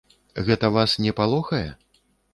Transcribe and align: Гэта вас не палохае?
Гэта 0.47 0.71
вас 0.77 0.95
не 1.05 1.11
палохае? 1.19 1.65